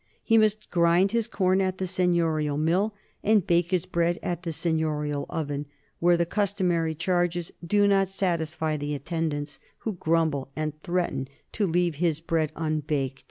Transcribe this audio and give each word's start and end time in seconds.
He 0.23 0.39
must 0.39 0.71
grind 0.71 1.11
his 1.11 1.27
grain 1.27 1.61
at 1.61 1.77
the 1.77 1.85
seigniorial 1.85 2.57
mill 2.57 2.95
and 3.21 3.45
bake 3.45 3.69
his 3.69 3.85
bread 3.85 4.17
at 4.23 4.41
the 4.41 4.51
seigniorial 4.51 5.27
oven, 5.29 5.67
where 5.99 6.17
the 6.17 6.25
customary 6.25 6.95
charges 6.95 7.51
do 7.63 7.87
not 7.87 8.07
satisfy 8.09 8.77
the 8.77 8.95
attendants, 8.95 9.59
who 9.81 9.93
grumble 9.93 10.49
and 10.55 10.73
threaten 10.81 11.27
to 11.51 11.67
leave 11.67 11.97
his 12.01 12.19
bread 12.19 12.51
unbaked. 12.55 13.19